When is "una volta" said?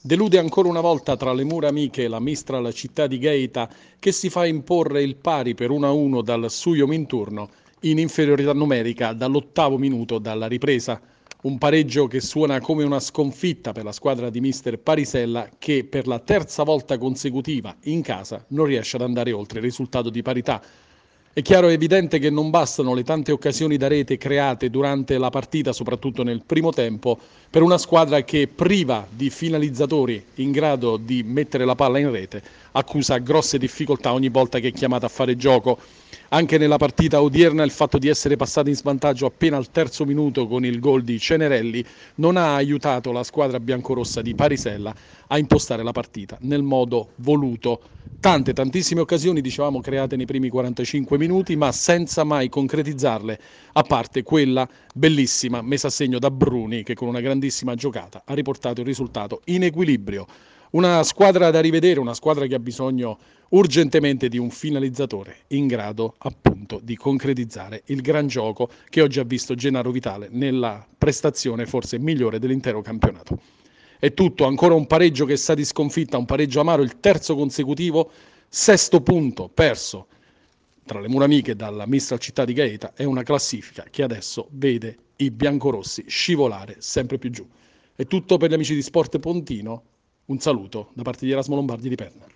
0.68-1.16